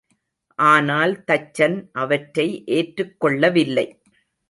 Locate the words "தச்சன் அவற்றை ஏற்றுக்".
1.27-3.15